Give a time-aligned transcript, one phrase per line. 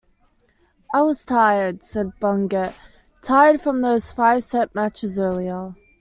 [0.95, 2.73] "I was tired," said Bungert,
[3.21, 5.75] "Tired from those five set matches earlier.